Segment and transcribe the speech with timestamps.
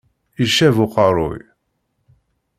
[0.43, 1.39] Icab uqerruy.